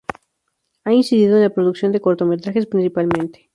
[0.83, 3.49] Ha incidido en la producción de cortometrajes principalmente.